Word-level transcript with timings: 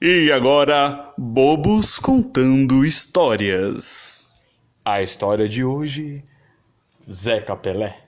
E 0.00 0.30
agora, 0.30 1.12
Bobos 1.18 1.98
contando 1.98 2.84
histórias. 2.84 4.32
A 4.84 5.02
história 5.02 5.48
de 5.48 5.64
hoje, 5.64 6.22
Zeca 7.10 7.56
Pelé. 7.56 7.98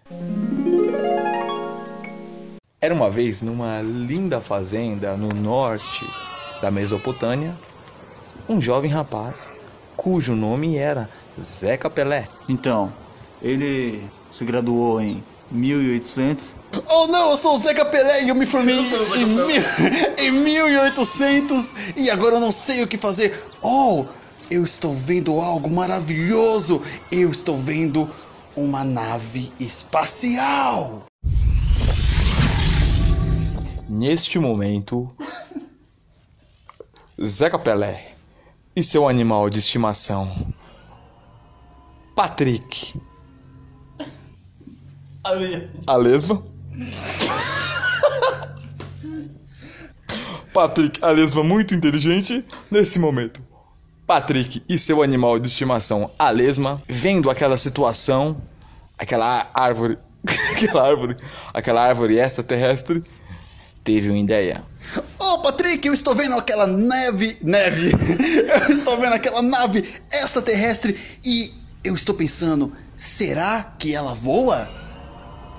Era 2.80 2.94
uma 2.94 3.10
vez 3.10 3.42
numa 3.42 3.82
linda 3.82 4.40
fazenda 4.40 5.16
no 5.16 5.30
norte 5.30 6.06
da 6.62 6.70
Mesopotâmia, 6.70 7.58
um 8.48 8.62
jovem 8.62 8.92
rapaz 8.92 9.52
cujo 9.96 10.36
nome 10.36 10.76
era 10.76 11.10
Zeca 11.40 11.90
Pelé. 11.90 12.24
Então, 12.48 12.92
ele 13.42 14.08
se 14.30 14.44
graduou 14.44 15.00
em 15.00 15.24
1800. 15.50 16.54
Oh 16.88 17.06
não, 17.08 17.30
eu 17.30 17.36
sou 17.36 17.54
o 17.54 17.58
Zeca 17.58 17.84
Pelé 17.84 18.24
e 18.24 18.28
eu 18.28 18.34
me 18.34 18.46
formei 18.46 18.76
em, 19.16 19.26
mil, 19.26 19.46
em 20.18 20.30
1800 20.30 21.74
e 21.96 22.10
agora 22.10 22.36
eu 22.36 22.40
não 22.40 22.52
sei 22.52 22.82
o 22.82 22.86
que 22.86 22.96
fazer. 22.96 23.34
Oh, 23.60 24.04
eu 24.50 24.64
estou 24.64 24.94
vendo 24.94 25.40
algo 25.40 25.70
maravilhoso. 25.70 26.82
Eu 27.10 27.30
estou 27.30 27.56
vendo 27.56 28.08
uma 28.56 28.84
nave 28.84 29.52
espacial. 29.58 31.04
Neste 33.88 34.38
momento, 34.38 35.10
Zeca 37.20 37.58
Pelé 37.58 38.14
e 38.74 38.82
seu 38.82 39.08
animal 39.08 39.50
de 39.50 39.58
estimação, 39.58 40.54
Patrick. 42.14 42.94
A 45.86 45.96
lesma. 45.96 46.42
Patrick, 50.52 50.98
a 51.02 51.10
lesma 51.10 51.44
muito 51.44 51.74
inteligente, 51.74 52.44
nesse 52.70 52.98
momento. 52.98 53.42
Patrick 54.06 54.62
e 54.68 54.78
seu 54.78 55.02
animal 55.02 55.38
de 55.38 55.48
estimação, 55.48 56.10
a 56.18 56.30
lesma, 56.30 56.82
vendo 56.88 57.30
aquela 57.30 57.56
situação, 57.56 58.40
aquela 58.98 59.48
árvore, 59.54 59.98
aquela 60.52 60.88
árvore, 60.88 61.16
aquela 61.54 61.82
árvore 61.82 62.18
extraterrestre, 62.18 63.04
teve 63.84 64.10
uma 64.10 64.18
ideia. 64.18 64.64
Oh, 65.18 65.38
Patrick, 65.38 65.86
eu 65.86 65.94
estou 65.94 66.14
vendo 66.14 66.34
aquela 66.34 66.66
neve, 66.66 67.38
neve. 67.42 67.92
Eu 68.66 68.74
estou 68.74 68.98
vendo 68.98 69.12
aquela 69.12 69.40
nave 69.42 69.88
extraterrestre 70.12 70.98
e 71.24 71.52
eu 71.84 71.94
estou 71.94 72.14
pensando, 72.14 72.72
será 72.96 73.74
que 73.78 73.94
ela 73.94 74.12
voa? 74.12 74.79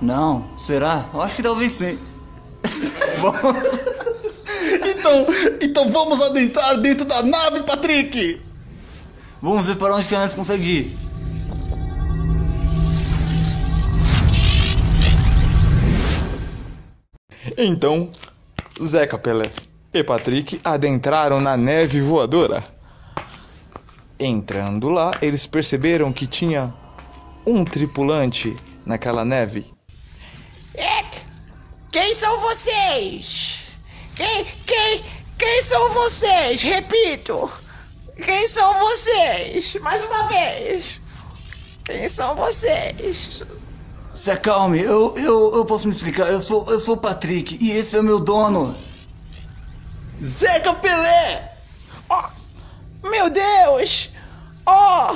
Não, 0.02 0.48
será? 0.58 1.08
Eu 1.14 1.22
acho 1.22 1.36
que 1.36 1.42
talvez 1.42 1.72
sim. 1.72 1.98
Então, 4.84 5.26
então 5.60 5.90
vamos 5.90 6.20
adentrar 6.22 6.80
dentro 6.80 7.04
da 7.04 7.22
nave, 7.22 7.62
Patrick. 7.62 8.40
Vamos 9.40 9.66
ver 9.66 9.76
para 9.76 9.94
onde 9.94 10.08
que 10.08 10.14
a 10.14 10.20
nós 10.20 10.34
consegue 10.34 10.64
ir. 10.64 10.96
Então, 17.58 18.10
Zeca 18.82 19.18
Pelé 19.18 19.50
e 19.92 20.02
Patrick 20.02 20.60
adentraram 20.64 21.40
na 21.40 21.56
neve 21.56 22.00
voadora. 22.00 22.64
Entrando 24.18 24.88
lá, 24.88 25.12
eles 25.20 25.46
perceberam 25.46 26.12
que 26.12 26.26
tinha 26.26 26.72
um 27.46 27.64
tripulante 27.64 28.56
naquela 28.86 29.24
neve. 29.24 29.66
Quem 31.92 32.14
são 32.14 32.40
vocês? 32.40 33.60
Quem, 34.16 34.46
quem, 34.66 35.04
quem 35.38 35.62
são 35.62 35.90
vocês? 35.90 36.62
Repito. 36.62 37.50
Quem 38.24 38.48
são 38.48 38.72
vocês? 38.78 39.74
Mais 39.76 40.02
uma 40.02 40.28
vez. 40.28 41.02
Quem 41.84 42.08
são 42.08 42.34
vocês? 42.34 43.44
Se 44.14 44.30
acalme, 44.30 44.80
eu, 44.80 45.14
eu, 45.18 45.54
eu 45.54 45.64
posso 45.66 45.86
me 45.86 45.92
explicar. 45.92 46.32
Eu 46.32 46.40
sou, 46.40 46.64
eu 46.70 46.80
sou 46.80 46.94
o 46.94 47.00
Patrick 47.00 47.58
e 47.60 47.72
esse 47.72 47.94
é 47.94 48.00
o 48.00 48.02
meu 48.02 48.18
dono. 48.18 48.74
Zeca 50.22 50.72
Pelé! 50.74 51.52
Oh, 52.08 53.08
meu 53.08 53.28
Deus! 53.28 54.10
Oh, 54.66 55.14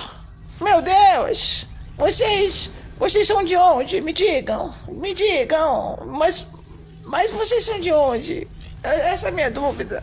meu 0.62 0.82
Deus! 0.82 1.66
Vocês, 1.96 2.70
vocês 2.98 3.26
são 3.26 3.44
de 3.44 3.56
onde? 3.56 4.00
Me 4.02 4.12
digam, 4.12 4.74
me 4.88 5.14
digam. 5.14 5.98
Mas, 6.06 6.46
mas 7.06 7.30
vocês 7.30 7.64
são 7.64 7.80
de 7.80 7.92
onde? 7.92 8.46
Essa 8.82 9.26
é 9.26 9.28
a 9.30 9.32
minha 9.32 9.50
dúvida. 9.50 10.02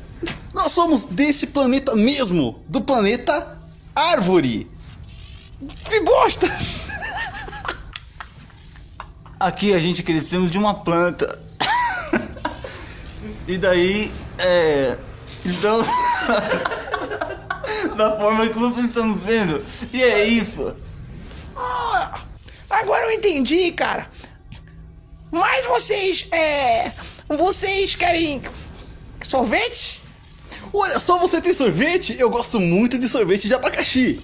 Nós 0.53 0.71
somos 0.71 1.05
desse 1.05 1.47
planeta 1.47 1.95
mesmo, 1.95 2.63
do 2.67 2.81
planeta 2.81 3.57
Árvore. 3.95 4.69
Que 5.85 5.99
bosta! 6.01 6.47
Aqui 9.39 9.73
a 9.73 9.79
gente 9.79 10.03
crescemos 10.03 10.49
de 10.49 10.57
uma 10.57 10.83
planta. 10.83 11.39
e 13.47 13.57
daí, 13.57 14.11
é. 14.39 14.97
Então. 15.45 15.81
da 17.95 18.17
forma 18.17 18.47
que 18.47 18.57
vocês 18.57 18.85
estão 18.85 19.07
nos 19.07 19.21
vendo. 19.21 19.63
E 19.91 20.01
é 20.01 20.25
isso. 20.25 20.75
Ah, 21.55 22.19
agora 22.69 23.05
eu 23.05 23.11
entendi, 23.11 23.71
cara. 23.71 24.07
Mas 25.33 25.65
vocês, 25.65 26.27
é. 26.31 26.91
Vocês 27.27 27.95
querem 27.95 28.39
sorvete? 29.19 29.99
Olha 30.71 30.99
só, 30.99 31.17
você 31.17 31.41
tem 31.41 31.51
sorvete? 31.51 32.15
Eu 32.19 32.29
gosto 32.29 32.59
muito 32.59 32.99
de 32.99 33.09
sorvete 33.09 33.47
de 33.47 33.55
abacaxi. 33.55 34.21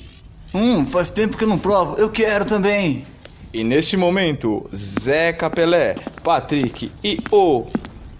Hum, 0.53 0.85
faz 0.85 1.09
tempo 1.09 1.35
que 1.35 1.45
eu 1.45 1.47
não 1.47 1.57
provo. 1.57 1.95
Eu 1.97 2.11
quero 2.11 2.45
também. 2.45 3.07
E 3.51 3.63
neste 3.63 3.97
momento, 3.97 4.69
Zeca 4.75 5.49
Pelé, 5.49 5.95
Patrick 6.23 6.91
e 7.03 7.19
o 7.31 7.65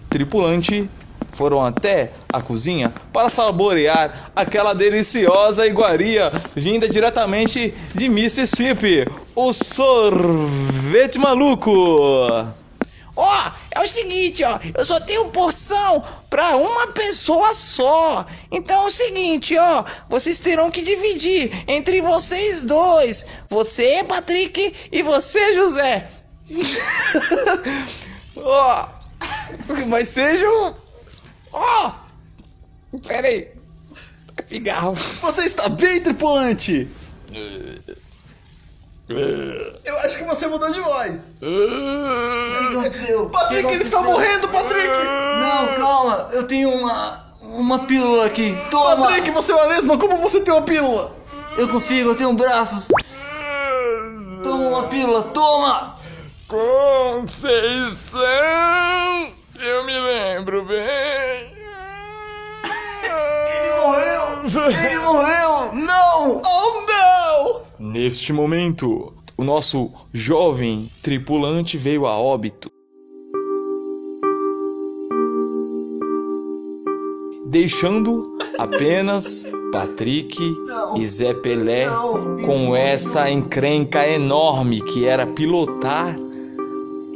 tripulante 0.08 0.90
foram 1.30 1.64
até 1.64 2.10
a 2.28 2.42
cozinha 2.42 2.92
para 3.12 3.28
saborear 3.28 4.32
aquela 4.34 4.74
deliciosa 4.74 5.64
iguaria 5.64 6.32
vinda 6.56 6.88
diretamente 6.88 7.72
de 7.94 8.08
Mississippi, 8.08 9.06
o 9.36 9.52
sorvete 9.52 11.20
maluco. 11.20 12.58
Ó, 13.16 13.24
oh, 13.24 13.52
é 13.72 13.82
o 13.82 13.86
seguinte, 13.86 14.44
ó, 14.44 14.58
eu 14.76 14.86
só 14.86 15.00
tenho 15.00 15.30
porção 15.30 16.02
para 16.28 16.56
uma 16.56 16.88
pessoa 16.88 17.52
só. 17.52 18.24
Então 18.50 18.84
é 18.84 18.86
o 18.86 18.90
seguinte, 18.90 19.56
ó, 19.58 19.84
vocês 20.08 20.38
terão 20.38 20.70
que 20.70 20.82
dividir 20.82 21.64
entre 21.68 22.00
vocês 22.00 22.64
dois. 22.64 23.26
Você, 23.48 24.04
Patrick, 24.04 24.74
e 24.92 25.02
você, 25.02 25.54
José. 25.54 26.10
Ó, 28.36 28.88
oh, 28.88 29.86
mas 29.86 30.08
sejam 30.08 30.74
Ó! 31.52 31.92
Oh, 32.92 32.98
pera 32.98 33.28
aí. 33.28 33.48
É 34.36 34.42
cigarro. 34.46 34.94
Você 34.94 35.44
está 35.44 35.68
bem, 35.68 36.00
tripulante? 36.00 36.88
Acho 40.04 40.18
que 40.18 40.24
você 40.24 40.46
mudou 40.46 40.72
de 40.72 40.80
voz. 40.80 41.32
O 41.40 42.58
que 42.58 42.76
aconteceu? 42.76 43.30
Patrick, 43.30 43.68
que 43.68 43.74
ele 43.74 43.84
está 43.84 44.02
morrendo, 44.02 44.48
Patrick! 44.48 44.88
Não, 44.88 45.76
calma. 45.76 46.28
Eu 46.32 46.46
tenho 46.46 46.70
uma 46.70 47.30
uma 47.42 47.80
pílula 47.80 48.26
aqui. 48.26 48.56
Toma! 48.70 49.08
Patrick, 49.08 49.30
você 49.30 49.52
é 49.52 49.54
uma 49.54 49.64
lesma. 49.66 49.98
Como 49.98 50.16
você 50.18 50.40
tem 50.40 50.54
uma 50.54 50.62
pílula? 50.62 51.14
Eu 51.56 51.68
consigo, 51.68 52.10
eu 52.10 52.14
tenho 52.14 52.32
braços. 52.32 52.88
Toma 54.42 54.68
uma 54.68 54.84
pílula, 54.84 55.22
toma! 55.24 55.98
Conceição! 56.48 58.20
Eu 59.60 59.84
me 59.84 59.98
lembro 59.98 60.64
bem. 60.64 61.60
Ele 63.52 63.74
morreu! 63.80 64.22
Ele 64.70 64.98
morreu! 65.00 65.74
Não! 65.74 66.40
Oh, 66.42 66.86
não! 66.86 67.62
Neste 67.78 68.32
momento, 68.32 69.12
o 69.40 69.44
nosso 69.44 69.90
jovem 70.12 70.90
tripulante 71.00 71.78
veio 71.78 72.04
a 72.04 72.20
óbito. 72.20 72.70
Deixando 77.46 78.36
apenas 78.58 79.46
Patrick 79.72 80.38
Não. 80.66 80.94
e 80.98 81.06
Zé 81.06 81.32
Pelé 81.32 81.86
Não, 81.86 82.36
com 82.36 82.76
esta 82.76 83.30
encrenca 83.30 84.06
enorme 84.06 84.82
que 84.82 85.06
era 85.06 85.26
pilotar 85.26 86.14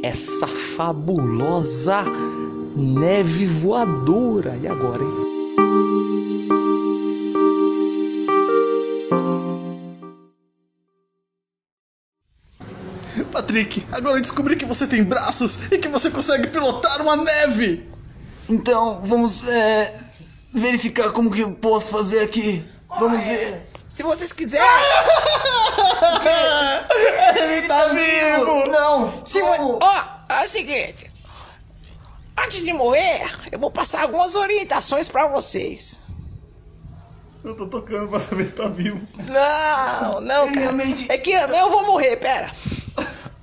essa 0.01 0.47
fabulosa 0.47 2.05
neve 2.75 3.45
voadora. 3.45 4.57
E 4.63 4.67
agora, 4.67 5.03
hein? 5.03 5.34
Patrick, 13.39 13.85
agora 13.91 14.17
eu 14.17 14.21
descobri 14.21 14.55
que 14.55 14.63
você 14.63 14.87
tem 14.87 15.03
braços 15.03 15.59
e 15.69 15.77
que 15.77 15.89
você 15.89 16.09
consegue 16.09 16.47
pilotar 16.47 17.01
uma 17.01 17.17
neve. 17.17 17.85
Então, 18.47 19.01
vamos. 19.03 19.43
É, 19.45 19.93
verificar 20.53 21.11
como 21.11 21.29
que 21.29 21.41
eu 21.41 21.51
posso 21.51 21.91
fazer 21.91 22.21
aqui. 22.21 22.63
Vamos 22.97 23.25
ver. 23.25 23.69
Se 23.89 24.03
vocês 24.03 24.31
quiserem. 24.31 24.65
Ele 27.43 27.67
tá 27.67 27.87
vivo! 27.89 28.69
Não! 28.71 29.25
Se? 29.25 29.41
Ó, 29.41 30.03
é 30.29 30.45
o 30.45 30.47
seguinte. 30.47 31.11
Antes 32.37 32.63
de 32.63 32.71
morrer, 32.71 33.29
eu 33.51 33.59
vou 33.59 33.69
passar 33.71 34.03
algumas 34.03 34.33
orientações 34.35 35.09
pra 35.09 35.27
vocês. 35.27 36.05
Eu 37.43 37.53
tô 37.55 37.67
tocando 37.67 38.07
pra 38.07 38.19
saber 38.21 38.47
se 38.47 38.53
tá 38.53 38.67
vivo. 38.67 39.05
Não, 39.27 40.21
não, 40.21 40.45
cara. 40.47 40.59
realmente- 40.59 41.05
É 41.11 41.17
que 41.17 41.31
eu 41.31 41.69
vou 41.69 41.85
morrer, 41.85 42.15
pera. 42.17 42.49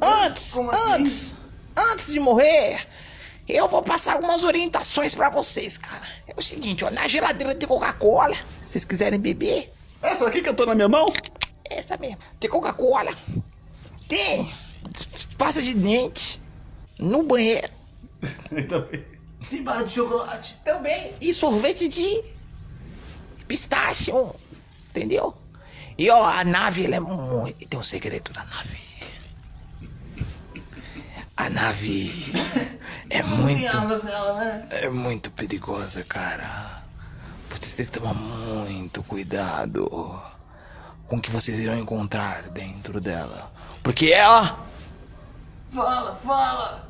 Antes, 0.03 0.59
assim? 0.59 0.93
antes, 0.95 1.37
antes 1.77 2.07
de 2.13 2.21
morrer, 2.21 2.87
eu 3.49 3.69
vou 3.69 3.83
passar 3.83 4.15
algumas 4.15 4.43
orientações 4.43 5.15
pra 5.15 5.31
vocês, 5.31 5.79
cara. 5.79 6.07
É 6.27 6.35
o 6.37 6.43
seguinte, 6.43 6.85
ó, 6.85 6.91
na 6.91 7.07
geladeira 7.07 7.55
tem 7.55 7.69
Coca-Cola. 7.69 8.35
Se 8.61 8.71
vocês 8.71 8.85
quiserem 8.85 9.21
beber, 9.21 9.73
Essa 10.03 10.27
aqui 10.27 10.43
que 10.43 10.49
eu 10.49 10.57
tô 10.57 10.67
na 10.67 10.75
minha 10.75 10.89
mão? 10.89 11.07
essa 11.71 11.97
mesmo. 11.97 12.19
Tem 12.39 12.51
Coca-Cola. 12.51 13.13
Tem 14.09 14.53
pasta 15.39 15.63
de 15.63 15.75
dente 15.75 16.41
no 16.99 17.23
banheiro. 17.23 17.69
Bem. 18.91 19.07
Tem 19.49 19.63
barra 19.63 19.83
de 19.83 19.91
chocolate. 19.93 20.57
Também. 20.65 21.15
E 21.21 21.33
sorvete 21.33 21.89
de 21.89 22.23
pistache, 23.49 24.13
entendeu? 24.91 25.35
E 25.99 26.09
ó, 26.11 26.25
a 26.25 26.45
nave, 26.45 26.85
ela 26.85 26.97
é 26.97 27.01
muito. 27.01 27.67
Tem 27.69 27.79
um 27.79 27.83
segredo 27.83 28.33
da 28.33 28.45
nave. 28.45 28.79
A 31.43 31.51
nave 31.51 32.33
é 33.11 33.21
muito. 33.25 33.77
né? 34.37 34.69
É 34.71 34.89
muito 34.89 35.29
perigosa, 35.33 36.05
cara. 36.05 36.85
Vocês 37.51 37.73
têm 37.75 37.85
que 37.87 37.91
tomar 37.91 38.15
muito 38.15 39.03
cuidado 39.03 39.89
com 41.09 41.17
o 41.17 41.21
que 41.21 41.33
vocês 41.33 41.59
irão 41.59 41.77
encontrar 41.77 42.49
dentro 42.51 43.01
dela. 43.01 43.51
Porque 43.83 44.13
ela. 44.13 44.57
Fala, 45.69 46.15
fala! 46.15 46.89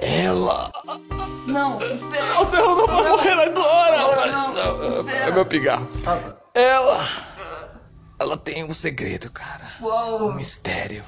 Ela. 0.00 0.72
Não, 1.50 1.76
espera! 1.76 2.24
Eu 2.24 2.50
não 2.50 2.86
vou 2.86 3.08
morrer 3.10 3.32
agora! 3.32 4.32
Não, 4.32 4.54
não, 4.54 4.84
É 4.84 4.88
espera! 4.88 5.32
meu 5.32 5.44
pigarro. 5.44 5.86
Ela. 6.54 7.08
Ela 8.18 8.38
tem 8.38 8.64
um 8.64 8.72
segredo, 8.72 9.30
cara. 9.30 9.70
Um 9.82 10.32
mistério 10.32 11.04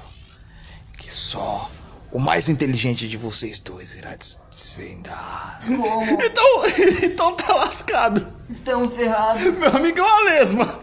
que 0.95 1.09
só 1.09 1.67
o 2.11 2.19
mais 2.19 2.49
inteligente 2.49 3.07
de 3.07 3.17
vocês 3.17 3.59
dois 3.59 3.95
irá 3.95 4.15
des- 4.15 4.39
desvendar. 4.51 5.61
Como? 5.65 6.21
Então, 6.23 6.63
então 7.03 7.35
tá 7.35 7.53
lascado. 7.55 8.25
Estamos 8.49 8.93
ferrados! 8.95 9.43
Meu 9.59 9.69
amigo 9.75 9.99
é 9.99 10.01
uma 10.01 10.21
lesma. 10.23 10.79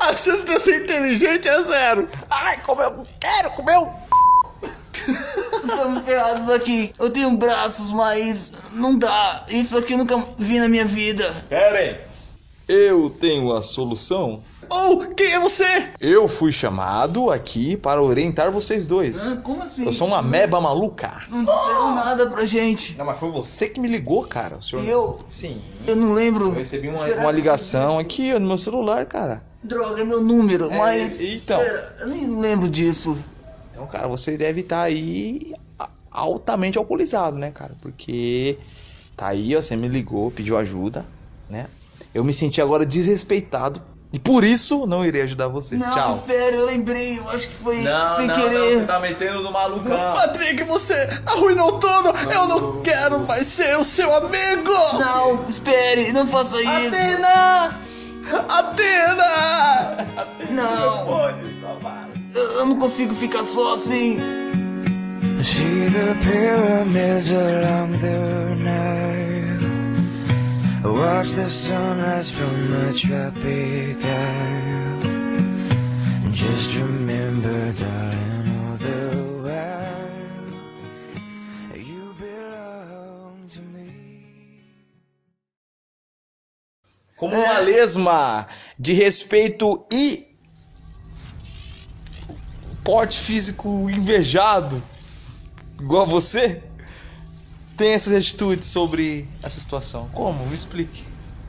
A 0.00 0.16
chance 0.16 0.44
de 0.46 0.52
eu 0.52 0.60
ser 0.60 0.82
inteligente 0.84 1.46
é 1.48 1.62
zero. 1.62 2.08
Ai, 2.30 2.56
como 2.64 2.80
eu 2.80 3.06
quero 3.20 3.50
comer 3.50 3.76
um. 3.78 3.92
Estamos 5.66 6.04
ferrados 6.04 6.48
aqui! 6.48 6.92
Eu 6.98 7.10
tenho 7.10 7.36
braços, 7.36 7.92
mas 7.92 8.50
não 8.72 8.96
dá! 8.98 9.44
Isso 9.50 9.76
aqui 9.76 9.92
eu 9.92 9.98
nunca 9.98 10.24
vi 10.38 10.58
na 10.58 10.68
minha 10.68 10.84
vida! 10.86 11.30
Pera 11.48 12.06
Eu 12.66 13.10
tenho 13.10 13.52
a 13.52 13.60
solução. 13.60 14.42
Ou, 14.70 15.06
quem 15.14 15.32
é 15.32 15.38
você? 15.40 15.88
Eu 16.00 16.26
fui 16.28 16.50
chamado 16.52 17.30
aqui 17.30 17.76
para 17.76 18.02
orientar 18.02 18.50
vocês 18.50 18.86
dois. 18.86 19.32
Ah, 19.32 19.36
Como 19.42 19.62
assim? 19.62 19.84
Eu 19.84 19.92
sou 19.92 20.06
uma 20.06 20.22
meba 20.22 20.60
maluca. 20.60 21.22
Não 21.28 21.44
disseram 21.44 21.94
nada 21.94 22.26
pra 22.28 22.44
gente! 22.44 22.96
Não, 22.98 23.04
mas 23.04 23.18
foi 23.18 23.30
você 23.30 23.68
que 23.68 23.80
me 23.80 23.88
ligou, 23.88 24.24
cara. 24.26 24.56
O 24.56 24.62
senhor... 24.62 24.84
Eu? 24.84 25.20
Sim. 25.28 25.60
Eu 25.86 25.96
não 25.96 26.12
lembro! 26.12 26.46
Eu 26.46 26.52
recebi 26.54 26.88
uma, 26.88 26.96
Será 26.96 27.22
uma 27.22 27.32
ligação 27.32 27.98
aqui 27.98 28.32
no 28.38 28.46
meu 28.48 28.58
celular, 28.58 29.06
cara. 29.06 29.42
Droga, 29.62 30.00
é 30.00 30.04
meu 30.04 30.20
número, 30.20 30.70
mas. 30.70 31.20
então. 31.20 31.60
Espera, 31.60 31.96
eu 32.00 32.06
nem 32.08 32.38
lembro 32.40 32.68
disso. 32.68 33.18
Então, 33.72 33.86
cara, 33.86 34.06
você 34.08 34.36
deve 34.36 34.60
estar 34.60 34.82
aí 34.82 35.52
a- 35.78 35.88
altamente 36.10 36.78
alcoolizado, 36.78 37.36
né, 37.36 37.50
cara? 37.50 37.74
Porque 37.82 38.58
tá 39.16 39.28
aí, 39.28 39.56
ó, 39.56 39.60
você 39.62 39.74
me 39.76 39.88
ligou, 39.88 40.30
pediu 40.30 40.56
ajuda, 40.56 41.04
né? 41.50 41.66
Eu 42.14 42.22
me 42.24 42.32
senti 42.32 42.62
agora 42.62 42.86
desrespeitado 42.86 43.82
e 44.16 44.18
por 44.18 44.42
isso 44.44 44.86
não 44.86 45.04
irei 45.04 45.20
ajudar 45.20 45.46
vocês. 45.48 45.78
Não, 45.78 45.90
Tchau. 45.90 46.12
espera, 46.12 46.56
eu 46.56 46.64
lembrei, 46.64 47.18
eu 47.18 47.28
acho 47.28 47.50
que 47.50 47.54
foi 47.54 47.84
sem 48.16 48.26
querer. 48.26 48.86
tá 48.86 48.98
metendo 48.98 49.42
no 49.42 49.52
malucão. 49.52 50.14
Patrick, 50.14 50.64
você 50.64 50.94
arruinou 51.26 51.78
tudo. 51.78 52.14
Eu 52.32 52.48
não 52.48 52.80
quero 52.80 53.20
mais 53.26 53.46
ser 53.46 53.76
o 53.76 53.84
seu 53.84 54.10
amigo. 54.16 54.72
Não, 54.98 55.44
espere, 55.46 56.14
não 56.14 56.26
faça 56.26 56.58
isso. 56.62 56.96
Atena! 56.96 57.78
Atena! 58.48 60.06
Não, 60.48 61.30
eu, 62.34 62.52
eu 62.52 62.64
não 62.66 62.78
consigo 62.78 63.14
ficar 63.14 63.44
só 63.44 63.74
assim. 63.74 64.18
See 65.44 65.90
the 65.90 66.14
pyramids 66.24 67.30
along 67.32 67.98
the. 68.00 68.55
Watch 70.96 71.32
the 71.32 71.46
sunrise 71.46 72.30
from 72.30 72.70
the 72.70 72.94
tropic 72.94 74.02
isle. 74.02 75.06
And 76.24 76.32
just 76.32 76.74
remember, 76.74 77.72
darling, 77.72 78.48
all 78.56 78.76
the 78.78 78.96
you 81.78 82.14
belong 82.18 83.50
to 83.52 83.60
me. 83.60 83.92
Como 87.18 87.36
uma 87.36 87.58
lesma 87.58 88.46
de 88.78 88.94
respeito 88.94 89.86
e 89.92 90.34
porte 92.82 93.18
físico 93.18 93.90
invejado, 93.90 94.82
igual 95.78 96.04
a 96.04 96.06
você, 96.06 96.62
tem 97.76 97.92
essas 97.92 98.12
atitudes 98.12 98.68
sobre 98.68 99.28
essa 99.42 99.60
situação. 99.60 100.08
Como? 100.12 100.46
Me 100.46 100.54
explique. 100.54 101.04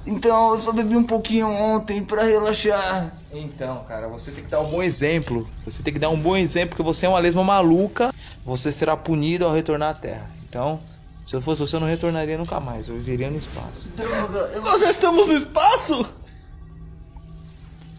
Então, 0.06 0.54
eu 0.54 0.60
só 0.60 0.72
bebi 0.72 0.96
um 0.96 1.04
pouquinho 1.04 1.50
ontem 1.50 2.04
pra 2.04 2.24
relaxar. 2.24 3.14
Então, 3.32 3.84
cara, 3.88 4.08
você 4.08 4.32
tem 4.32 4.44
que 4.44 4.50
dar 4.50 4.62
um 4.62 4.70
bom 4.70 4.82
exemplo. 4.82 5.48
Você 5.66 5.84
tem 5.84 5.94
que 5.94 6.00
dar 6.00 6.10
um 6.10 6.20
bom 6.20 6.38
exemplo, 6.38 6.70
porque 6.70 6.84
você 6.84 7.06
é 7.06 7.10
uma 7.10 7.20
lesma 7.20 7.44
maluca. 7.44 8.14
Você 8.46 8.72
será 8.72 8.96
punido 8.96 9.46
ao 9.46 9.54
retornar 9.54 9.90
à 9.90 9.94
Terra. 9.94 10.30
Então, 10.48 10.80
se 11.26 11.36
eu 11.36 11.42
fosse 11.42 11.60
você, 11.60 11.76
eu 11.76 11.82
não 11.82 11.88
retornaria 11.88 12.38
nunca 12.38 12.58
mais. 12.60 12.88
Eu 12.88 12.96
viveria 12.96 13.30
no 13.30 13.38
espaço. 13.38 13.92
Droga, 13.98 14.40
eu... 14.54 14.62
Nós 14.62 14.80
já 14.80 14.90
estamos 14.90 15.28
no 15.28 15.34
espaço? 15.34 16.10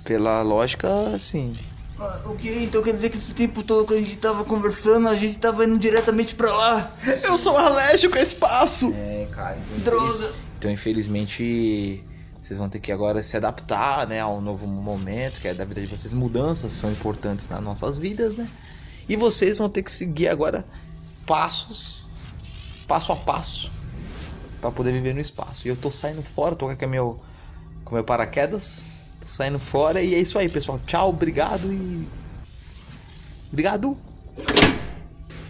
Pela 0.02 0.40
lógica, 0.40 0.88
sim. 1.18 1.54
Ok, 2.24 2.64
então 2.64 2.82
quer 2.82 2.92
dizer 2.92 3.10
que 3.10 3.16
esse 3.16 3.34
tempo 3.34 3.62
todo 3.62 3.86
que 3.86 3.94
a 3.94 3.98
gente 3.98 4.16
tava 4.18 4.44
conversando, 4.44 5.08
a 5.08 5.14
gente 5.16 5.36
tava 5.38 5.64
indo 5.64 5.78
diretamente 5.78 6.34
pra 6.34 6.54
lá. 6.54 6.92
Eu 7.24 7.36
sou 7.36 7.56
alérgico 7.56 8.16
a 8.16 8.22
espaço. 8.22 8.92
É, 8.94 9.26
cara. 9.32 9.58
Droga. 9.84 10.32
Então, 10.56 10.70
infelizmente, 10.70 12.04
vocês 12.40 12.58
vão 12.58 12.68
ter 12.68 12.78
que 12.78 12.92
agora 12.92 13.22
se 13.22 13.36
adaptar, 13.36 14.06
né, 14.06 14.20
ao 14.20 14.40
novo 14.40 14.66
momento, 14.66 15.40
que 15.40 15.48
é 15.48 15.54
da 15.54 15.64
vida 15.64 15.80
de 15.80 15.86
vocês. 15.88 16.14
Mudanças 16.14 16.72
são 16.72 16.90
importantes 16.90 17.48
nas 17.48 17.62
nossas 17.62 17.98
vidas, 17.98 18.36
né? 18.36 18.48
E 19.08 19.16
vocês 19.16 19.58
vão 19.58 19.68
ter 19.68 19.82
que 19.82 19.90
seguir 19.90 20.28
agora 20.28 20.64
passos, 21.26 22.08
passo 22.86 23.12
a 23.12 23.16
passo, 23.16 23.72
para 24.60 24.70
poder 24.70 24.92
viver 24.92 25.14
no 25.14 25.20
espaço. 25.20 25.66
E 25.66 25.70
eu 25.70 25.76
tô 25.76 25.90
saindo 25.90 26.22
fora, 26.22 26.54
tô 26.54 26.74
com 26.74 26.86
meu, 26.86 27.20
com 27.84 27.94
meu 27.94 28.04
paraquedas, 28.04 28.92
saindo 29.28 29.58
fora 29.58 30.00
e 30.00 30.14
é 30.14 30.18
isso 30.18 30.38
aí, 30.38 30.48
pessoal. 30.48 30.80
Tchau, 30.86 31.10
obrigado 31.10 31.72
e 31.72 32.08
obrigado. 33.52 33.96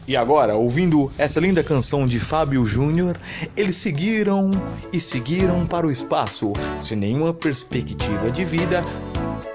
E 0.06 0.16
agora, 0.16 0.56
ouvindo 0.56 1.12
essa 1.18 1.38
linda 1.38 1.62
canção 1.62 2.06
de 2.06 2.18
Fábio 2.18 2.66
Júnior, 2.66 3.16
eles 3.54 3.76
seguiram 3.76 4.50
e 4.90 4.98
seguiram 4.98 5.66
para 5.66 5.86
o 5.86 5.90
espaço, 5.90 6.54
sem 6.80 6.96
nenhuma 6.96 7.34
perspectiva 7.34 8.30
de 8.30 8.44
vida. 8.44 8.82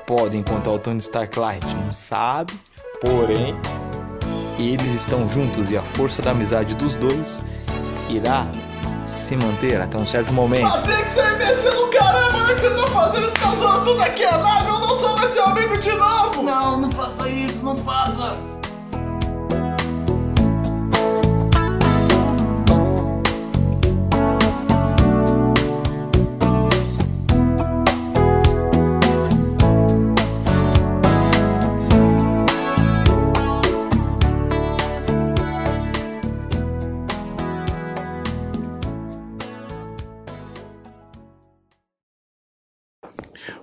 Podem 0.06 0.42
encontrar 0.42 0.74
o 0.74 0.80
Tony 0.80 1.00
Stark 1.00 1.38
lá, 1.40 1.50
a 1.50 1.54
gente 1.54 1.76
não 1.76 1.92
sabe, 1.92 2.54
porém, 3.02 3.56
eles 4.60 4.94
estão 4.94 5.28
juntos 5.28 5.72
e 5.72 5.78
a 5.78 5.82
força 5.82 6.22
da 6.22 6.32
amizade 6.32 6.76
dos 6.76 6.96
dois 6.96 7.42
irá 8.08 8.46
se 9.04 9.36
manter 9.36 9.82
até 9.82 9.98
um 9.98 10.06
certo 10.06 10.32
momento. 10.34 10.70
Patrick, 10.70 11.10
você 11.10 11.22
é 11.22 11.34
imbecil 11.34 11.90
caramba. 12.44 12.52
O 12.52 12.56
que 12.56 12.62
você 12.62 12.70
tá 12.70 12.88
fazendo? 12.88 13.30
Você 13.30 13.36
tá 13.36 13.56
zoando 13.56 13.86
tudo 13.86 14.02
aqui 14.02 14.24
a 14.24 14.38
nave. 14.38 14.68
Eu 14.68 14.80
não 14.80 15.00
sou 15.00 15.16
mais 15.16 15.32
seu 15.32 15.46
amigo 15.46 15.78
de 15.78 15.92
novo. 15.94 16.44
Não, 16.44 16.82
não 16.82 16.92
faça 16.92 17.30
isso, 17.30 17.64
não 17.64 17.76
faça. 17.76 18.38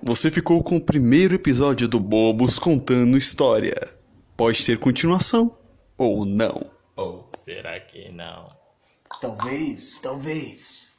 Você 0.01 0.29
ficou 0.29 0.63
com 0.63 0.77
o 0.77 0.81
primeiro 0.81 1.35
episódio 1.35 1.87
do 1.87 1.99
Bobos 1.99 2.59
contando 2.59 3.17
história. 3.17 3.75
Pode 4.35 4.65
ter 4.65 4.77
continuação 4.77 5.57
ou 5.97 6.25
não. 6.25 6.61
Ou 6.95 7.29
será 7.35 7.79
que 7.79 8.11
não? 8.11 8.49
Talvez, 9.19 9.99
talvez. 10.01 10.90